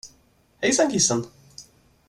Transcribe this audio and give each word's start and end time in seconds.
Hejsan, 0.61 0.89
kissen. 0.89 1.25